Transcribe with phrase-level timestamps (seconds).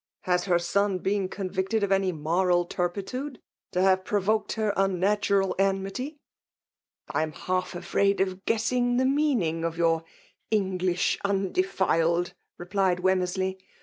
[0.21, 3.39] Has her son been contictdd'of any moral turpitude,
[3.71, 6.17] to have provoked* her unnatural enmity
[7.09, 12.97] ?"''^ I am half afiraid of guessing the meaning of your * English undefiled/" replied
[13.01, 13.57] Wetn ntersley.